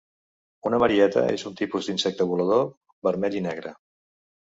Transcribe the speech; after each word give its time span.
Una 0.69 0.79
marieta 0.83 1.27
és 1.35 1.45
un 1.51 1.59
tipus 1.61 1.91
d'insecte 1.91 2.29
volador 2.33 2.67
vermell 3.11 3.43
i 3.43 3.47
negre. 3.51 3.79